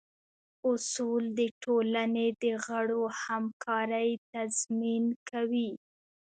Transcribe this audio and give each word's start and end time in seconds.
اصول 0.69 1.23
د 1.39 1.41
ټولنې 1.63 2.27
د 2.41 2.43
غړو 2.65 3.01
همکارۍ 3.23 4.09
تضمین 4.31 5.05
کوي. 5.29 5.71